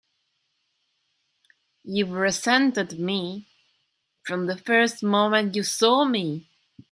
You've 1.83 2.09
resented 2.13 2.99
me 2.99 3.45
from 4.23 4.47
the 4.47 4.57
first 4.57 5.03
moment 5.03 5.55
you 5.55 5.61
saw 5.61 6.05
me! 6.05 6.49